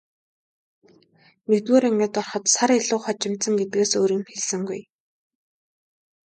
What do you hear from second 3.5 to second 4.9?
гэдгээс өөр юм хэлсэнгүй.